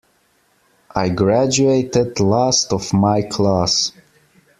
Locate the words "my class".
2.91-3.91